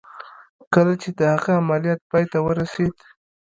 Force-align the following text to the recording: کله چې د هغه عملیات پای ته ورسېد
کله 0.73 0.93
چې 1.01 1.09
د 1.17 1.19
هغه 1.33 1.51
عملیات 1.61 1.99
پای 2.09 2.25
ته 2.31 2.37
ورسېد 2.45 2.95